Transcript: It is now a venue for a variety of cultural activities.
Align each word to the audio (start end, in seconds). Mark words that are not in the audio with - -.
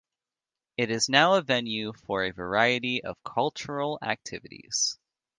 It 0.77 0.89
is 0.89 1.09
now 1.09 1.35
a 1.35 1.43
venue 1.43 1.93
for 1.93 2.23
a 2.23 2.31
variety 2.31 3.03
of 3.03 3.21
cultural 3.23 3.99
activities. 4.01 4.97